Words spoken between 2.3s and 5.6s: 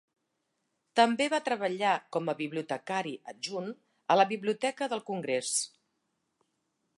a bibliotecari adjunt a la Biblioteca del Congrés.